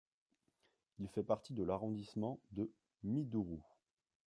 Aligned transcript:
Il 0.97 1.07
fait 1.09 1.21
partie 1.21 1.53
de 1.53 1.61
l'arrondissement 1.61 2.39
de 2.53 2.71
Mindourou. 3.03 3.61